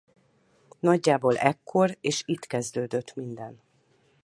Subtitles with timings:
[0.79, 3.61] Nagyjából ekkor és itt kezdődött minden.